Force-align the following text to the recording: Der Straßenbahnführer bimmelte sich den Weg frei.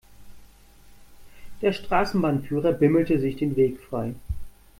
Der 1.61 1.73
Straßenbahnführer 1.73 2.71
bimmelte 2.73 3.19
sich 3.19 3.35
den 3.35 3.55
Weg 3.55 3.79
frei. 3.81 4.15